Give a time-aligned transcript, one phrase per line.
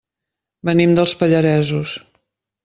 [0.69, 1.95] Venim dels Pallaresos.